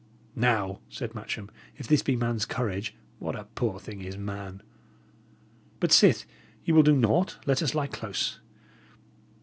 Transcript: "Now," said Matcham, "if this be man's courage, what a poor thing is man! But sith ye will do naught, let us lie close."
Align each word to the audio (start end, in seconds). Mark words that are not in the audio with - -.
"Now," 0.35 0.79
said 0.89 1.13
Matcham, 1.13 1.51
"if 1.77 1.85
this 1.85 2.01
be 2.01 2.15
man's 2.15 2.45
courage, 2.47 2.95
what 3.19 3.35
a 3.35 3.43
poor 3.43 3.79
thing 3.79 4.01
is 4.01 4.17
man! 4.17 4.63
But 5.79 5.91
sith 5.91 6.25
ye 6.65 6.73
will 6.73 6.81
do 6.81 6.95
naught, 6.97 7.37
let 7.45 7.61
us 7.61 7.75
lie 7.75 7.85
close." 7.85 8.39